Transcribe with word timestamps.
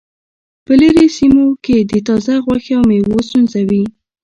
په 0.65 0.73
لرې 0.81 1.05
سیمو 1.17 1.45
کې 1.63 1.77
د 1.91 1.93
تازه 2.07 2.35
غوښې 2.45 2.73
او 2.77 2.83
میوو 2.89 3.25
ستونزه 3.27 3.59
وي 3.69 3.83